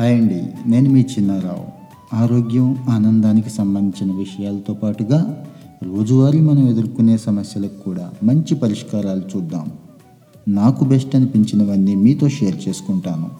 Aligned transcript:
Hi 0.00 0.20
అండి. 0.20 0.52
నేను 0.66 0.90
మీ 0.90 1.00
చిన్నారావు. 1.00 1.66
ఆరోగ్యం 2.16 2.76
ఆనందానికి 2.76 3.50
సంబంధించిన 3.50 4.16
విషయాలతో 4.16 4.74
పాటుగా 4.74 5.46
రోజువారీ 5.82 6.40
మనం 6.40 6.68
ఎదుర్కొనే 6.68 7.16
సమస్యలకు 7.16 7.78
కూడా 7.78 8.12
మంచి 8.22 8.54
పరిష్కారాలు 8.54 9.22
చూద్దాం. 9.36 9.72
నాకు 10.48 10.84
బెస్ట్ 10.84 11.16
అనిపించినవన్నీ 11.16 11.94
మీతో 11.94 12.28
షేర్ 12.28 12.68
చేసుకుంటాను. 12.68 13.30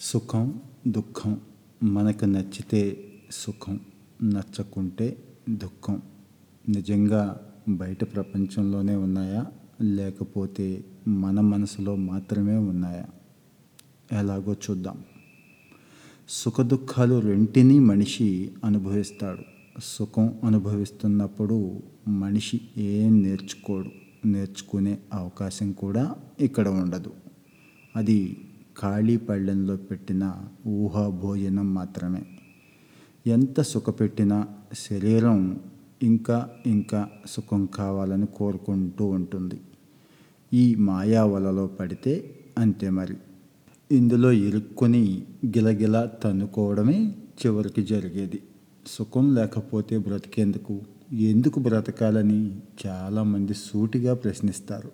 సుఖం 0.00 0.54
దుఃఖం 0.88 1.40
మనకు 1.82 2.24
నచ్చితే 2.24 2.98
సుఖం 3.32 3.80
నచ్చకుంటే 4.22 5.16
దుఃఖం 5.50 6.02
నిజంగా 6.68 7.40
బయట 7.68 8.04
ప్రపంచంలోనే 8.04 8.94
ఉన్నాయా? 8.94 9.46
లేకపోతే 9.82 10.84
మన 11.08 11.40
మనసులో 11.40 11.96
మాత్రమే 11.96 12.56
ఉన్నాయా? 12.56 13.04
ఎలాగో 14.18 14.52
చూద్దాం. 14.52 14.96
సుఖ 16.28 16.60
దుఃఖాలు 16.60 17.20
రెంటిని 17.20 17.80
మనిషి 17.80 18.50
అనుభవిస్తాడు. 18.64 19.42
సుఖం 19.84 20.34
అనుభవిస్తున్నప్పుడు 20.44 21.82
మనిషి 22.08 22.60
ఏం 22.76 23.22
నేర్చుకోడు 23.22 23.90
నేర్చుకునే 24.26 24.98
అవకాశం 25.14 25.72
కూడా 25.72 26.14
ఇక్కడ 26.40 26.68
ఉండదు. 26.68 27.12
అది 27.96 28.36
ఖాళీ 28.80 29.16
పళ్ళెంలో 29.16 29.76
పెట్టిన 29.76 30.34
ఊహా 30.66 31.08
భోజనం 31.08 31.74
మాత్రమే. 31.74 32.22
ఎంత 33.26 33.60
సుఖపెట్టినా 33.60 34.48
శరీరం 34.90 35.60
ఇంకా 36.02 36.50
ఇంకా 36.66 37.08
సుఖం 37.26 37.66
కావాలని 37.66 38.26
కోరుకుంటూ 38.26 39.04
ఉంటుంది. 39.04 39.60
ఈ 40.52 40.74
మాయా 40.74 41.24
వలలో 41.24 41.66
పడితే 41.66 42.34
అంతే 42.58 42.90
మరి. 42.90 43.16
ఇందులో 43.92 44.32
ఇరుక్కొని 44.32 45.22
గిలగిల 45.46 46.08
తన్నుకోవడమే 46.24 47.14
చివరికి 47.46 47.82
జరిగేది. 47.82 48.40
సుఖం 48.86 49.34
లేకపోతే 49.34 49.98
బ్రతికేందుకు? 49.98 50.80
ఎందుకు 51.12 51.60
బ్రతకాలని 51.60 52.60
చాలామంది 52.86 53.54
సూటిగా 53.54 54.14
ప్రశ్నిస్తారు. 54.14 54.90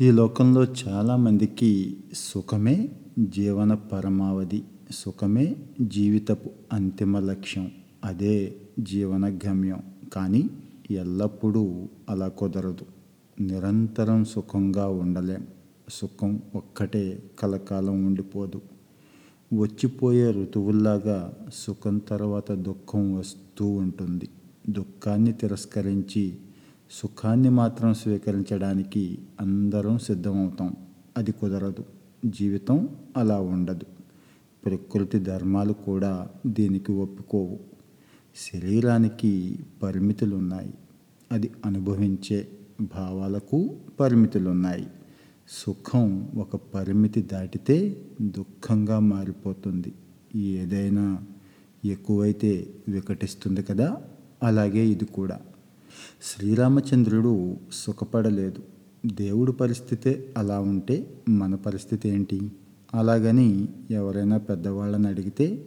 ఈ 0.00 0.10
లోకంలో 0.10 0.64
చాలామందికి 0.64 1.96
సుఖమే 2.14 2.88
జీవన 3.18 3.74
పరమావధి 3.74 4.62
సుఖమే 4.90 5.56
జీవితపు 5.80 6.50
అంతిమ 6.72 7.18
లక్ష్యం 7.18 7.70
అదే 8.04 8.56
జీవన 8.80 9.38
గమ్యం. 9.46 9.82
కానీ 10.12 10.50
ఎల్లప్పుడూ 10.90 11.88
అలా 12.08 12.28
కుదరదు. 12.28 12.86
నిరంతరం 13.40 14.24
సుఖంగా 14.24 14.88
ఉండలేం. 14.88 15.46
సుఖం 15.88 16.42
ఒక్కటే 16.54 17.22
కలకాలం 17.38 18.06
ఉండిపోదు. 18.06 18.60
వచ్చిపోయే 19.54 20.30
ఋతువుల్లాగా 20.30 21.32
సుఖం 21.54 21.98
తర్వాత 21.98 22.52
దుఃఖం 22.52 23.14
వస్తూ 23.14 23.66
ఉంటుంది. 23.66 24.28
దుఃఖాన్ని 24.70 25.32
తిరస్కరించి 25.32 26.36
సుఖాన్ని 26.90 27.50
మాత్రం 27.50 27.94
స్వీకరించడానికి 27.94 29.18
అందరం 29.40 29.98
సిద్ధమవుతాం. 29.98 30.76
అది 31.16 31.32
కుదరదు. 31.32 31.84
జీవితం 32.26 32.88
అలా 33.16 33.40
ఉండదు. 33.40 33.84
ప్రకృతి 34.64 35.18
ధర్మాలు 35.18 35.72
కూడా 35.72 36.28
దీనికి 36.46 36.92
ఒప్పుకోవు. 36.92 37.58
శరీరానికి 38.52 39.58
పరిమితులు 39.82 40.36
ఉన్నాయి 40.36 40.74
అది 41.32 41.50
అనుభవించే 41.66 42.48
భావాలకు 42.80 43.76
పరిమితులు 44.00 44.50
ఉన్నాయి 44.50 44.86
సుఖం 45.48 46.28
ఒక 46.36 46.56
పరిమితి 46.56 47.22
దాటితే 47.22 48.02
దుఃఖంగా 48.22 48.98
మారిపోతుంది. 48.98 49.92
ఏదైనా 50.38 51.18
ఎక్కువైతే 51.84 52.74
వికటిస్తుంది 52.88 53.62
కదా? 53.62 53.96
అలాగే 54.42 54.86
ఇది 54.86 55.04
కూడా. 55.04 55.40
శ్రీరామచంద్రుడు 56.22 57.56
సుఖపడలేదు. 57.72 58.62
దేవుడి 59.06 59.52
పరిస్థితే 59.52 60.34
అలా 60.36 60.60
ఉంటే 60.60 61.22
మన 61.28 61.54
పరిస్థితి 61.54 62.08
ఏంటి? 62.08 62.52
అలాగని 62.94 63.68
ఎవరైనా 63.90 64.38
పెద్దవాళ్ళని 64.38 65.08
అడిగితే 65.08 65.64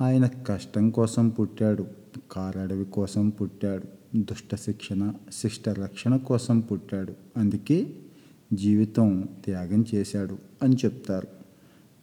ఆయన 0.00 0.26
కష్టం 0.26 0.90
కోసం 0.90 1.28
పుట్టాడు 1.28 1.86
కారడవి 2.32 2.84
కోసం 2.84 3.28
పుట్టాడు 3.28 3.84
దుష్ట 4.16 4.54
శిక్షణ 4.54 5.12
శిష్ట 5.32 5.68
రక్షణ 5.68 6.16
కోసం 6.16 6.60
పుట్టాడు. 6.60 7.12
అందుకే 7.36 7.96
జీవితం 8.52 9.28
త్యాగం 9.44 9.84
చేశాడు 9.94 10.38
అని 10.62 10.76
చెప్తారు. 10.76 11.28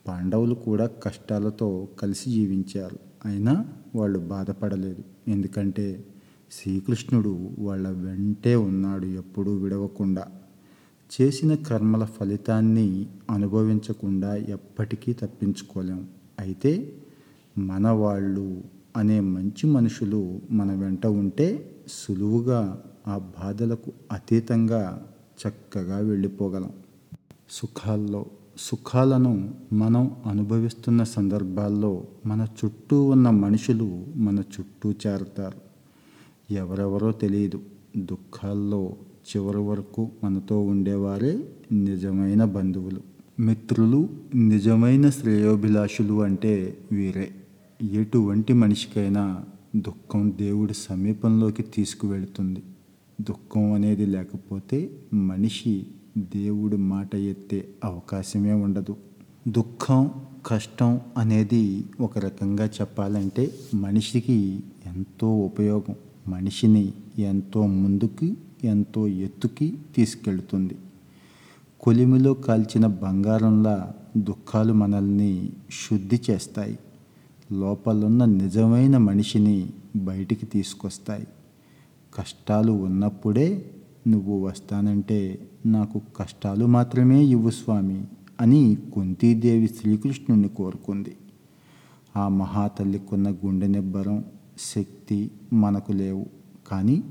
పాండవులు 0.07 0.55
కూడా 0.55 0.85
కష్టాలతో 0.85 1.87
కలిసి 1.99 2.31
జీవించారు. 2.31 2.99
అయినా 3.25 3.65
వాళ్ళు 3.95 4.19
బాధపడలేదు. 4.19 5.03
ఎందుకంటే 5.27 6.03
శ్రీకృష్ణుడు 6.51 7.49
వాళ్ళ 7.59 7.89
వెంటే 7.89 8.55
ఉన్నాడు 8.55 9.05
ఎప్పుడూ 9.05 9.55
విడవకుండా. 9.55 10.27
చేసిన 11.21 11.55
కర్మల 11.55 12.05
ఫలితాన్ని 12.05 13.07
అనుభవించకుండా 13.29 14.35
ఎప్పటికీ 14.35 15.13
తప్పించుకోలేం. 15.13 16.07
అయితే 16.39 16.93
మన 17.57 17.87
వాళ్ళు 17.87 18.61
అనే 18.97 19.19
మంచి 19.19 19.67
మనుషులు 19.67 20.39
మన 20.51 20.73
వెంట 20.73 21.07
ఉంటే 21.07 21.75
సులువుగా 21.87 22.83
ఆ 23.07 23.17
బాధలకు 23.17 23.91
అతీతంగా 24.11 25.07
చక్కగా 25.47 25.97
వెళ్ళిపోగలం. 25.97 26.71
సుఖాల్లో 27.49 28.25
సుఖాలను 28.57 29.55
మనం 29.73 30.11
అనుభవిస్తున్న 30.25 31.03
సందర్భాల్లో 31.03 32.03
మన 32.25 32.47
చుట్టూ 32.65 33.03
ఉన్న 33.03 33.29
మనుషులు 33.29 34.05
మన 34.15 34.39
చుట్టూ 34.39 34.93
చేరతారు. 35.07 35.57
ఎవరెవరో 36.53 37.11
తెలియదు. 37.11 37.61
దుఃఖాల్లో 37.97 38.95
చివరి 39.21 39.57
వరకు 39.57 40.11
మనతో 40.23 40.61
ఉండేవారే 40.61 41.49
నిజమైన 41.71 42.45
బంధువులు. 42.45 43.01
మిత్రులు 43.39 44.09
నిజమైన 44.35 45.09
శ్రేయోభిలాషులు 45.09 46.21
అంటే 46.21 46.77
వీరే. 46.91 47.31
ఎటువంటి 47.91 48.53
మనిషికైనా 48.53 49.43
దుఃఖం 49.75 50.33
దేవుడి 50.39 50.73
సమీపంలోకి 50.73 51.63
తీసుకువెళుతుంది. 51.63 52.63
దుఃఖం 53.21 53.73
అనేది 53.73 54.05
లేకపోతే 54.05 54.89
మనిషి 55.13 55.87
దేవుడు 56.17 56.77
మాట 56.77 57.15
ఎత్తే 57.15 57.67
అవకాశమే 57.83 58.53
ఉండదు. 58.53 58.95
దుఃఖం 59.47 60.11
కష్టం 60.45 61.01
అనేది 61.17 61.83
ఒక 62.01 62.17
రకంగా 62.17 62.65
చెప్పాలంటే 62.65 63.53
మనిషికి 63.73 64.63
ఎంతో 64.85 65.35
ఉపయోగం. 65.35 65.95
మనిషిని 66.27 66.93
ఎంతో 67.19 67.67
ముందుకి 67.67 68.37
ఎంతో 68.63 69.07
ఎత్తుకి 69.07 69.77
తీసుకెళ్తుంది. 69.95 70.75
కొలిమిలో 71.79 72.33
కాల్చిన 72.33 72.87
బంగారంలా 72.87 73.93
దుఃఖాలు 74.17 74.73
మనల్ని 74.73 75.49
శుద్ధి 75.71 76.21
చేస్తాయి. 76.29 76.79
లోపలున్న 77.51 78.25
నిజమైన 78.25 78.97
మనిషిని 78.97 79.69
బయటికి 79.95 80.45
తీసుకొస్తాయి. 80.45 81.27
కష్టాలు 82.13 82.71
ఉన్నప్పుడే 82.71 83.71
నువ్వు 84.07 84.45
వస్తానంటే 84.45 85.49
నాకు 85.65 86.01
కష్టాలు 86.15 86.65
మాత్రమే 86.65 87.23
ఇవ్వు 87.23 87.49
స్వామి 87.49 88.05
అని 88.41 88.77
కుంతీదేవి 88.93 89.67
శ్రీకృష్ణుని 89.67 90.47
కోరుకుంది. 90.47 91.17
ఆ 92.17 92.27
మహాతల్లికున్న 92.27 93.31
గుండె 93.31 93.67
నిబ్బరం 93.67 94.23
శక్తి 94.59 95.31
మనకు 95.53 95.91
లేవు. 95.91 96.25
కానీ 96.67 97.03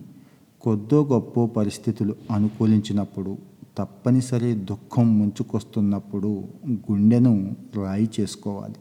కొద్దో 0.61 1.05
గొప్ప 1.05 1.45
పరిస్థితులు 1.45 2.15
అనుకూలించినప్పుడు 2.31 3.39
తప్పనిసరి 3.79 4.55
దుఃఖం 4.55 5.19
ముంచుకొస్తున్నప్పుడు 5.19 6.45
గుండెను 6.71 7.57
రాయి 7.77 8.11
చేసుకోవాలి. 8.21 8.75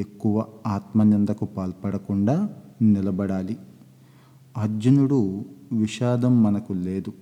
ఎక్కువ 0.00 0.46
ఆత్మనిందకు 0.66 1.44
పాల్పడకుండా 1.44 2.48
నిలబడాలి. 2.82 3.56
అర్జునుడు 4.56 5.44
విషాదం 5.72 6.42
మనకు 6.42 6.72
లేదు. 6.72 7.12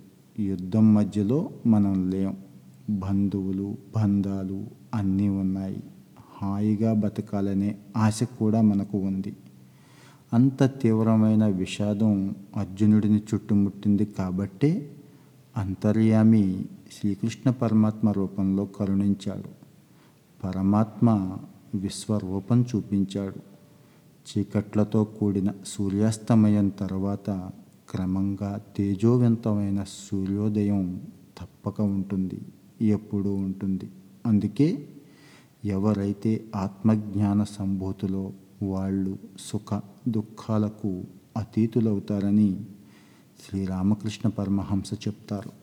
యుద్ధం 0.40 0.94
మధ్యలో 0.94 1.50
మనం 1.66 2.10
లేం. 2.10 2.36
బంధువులు 2.90 3.76
బంధాలు 3.96 4.64
అన్నీ 4.94 5.28
ఉన్నాయి. 5.28 5.82
హాయిగా 6.32 6.92
బతకాలనే 6.92 7.76
ఆశ 7.96 8.22
కూడా 8.22 8.60
మనకు 8.60 8.98
ఉంది. 8.98 9.36
అంత 10.32 10.62
తీవ్రమైన 10.62 11.46
విషాదం 11.46 12.34
అర్జునుడిని 12.56 13.22
చుట్టుముట్టింది 13.34 14.04
కాబట్టే 14.04 14.90
అంతర్యామి 15.56 16.64
శ్రీకృష్ణ 17.00 17.50
పరమాత్మ 17.50 18.10
రూపంలో 18.10 18.64
కరుణించాడు. 18.64 19.48
పరమాత్మ 20.44 21.36
విశ్వరూపం 21.74 22.64
చూపించాడు. 22.76 23.49
చీకట్లతో 24.26 25.04
కూడిన 25.04 25.52
సూర్యాస్తమయం 25.66 26.68
తర్వాత 26.68 27.50
క్రమంగా 27.90 28.60
తేజోవంతమైన 28.76 29.84
సూర్యోదయం 29.84 31.00
తప్పక 31.38 31.80
ఉంటుంది 31.80 32.40
ఎప్పుడూ 32.82 33.34
ఉంటుంది. 33.34 33.90
అందుకే 34.26 34.88
ఎవరైతే 35.64 36.44
ఆత్మజ్ఞాన 36.56 37.44
సంభూతిలో 37.44 38.32
వాళ్ళు 38.62 39.18
సుఖ 39.40 39.80
దుఃఖాలకు 40.08 41.04
అతీతులవుతారని 41.36 42.60
శ్రీరామకృష్ణ 43.42 44.28
పరమహంస 44.28 44.94
చెప్తారు. 44.94 45.59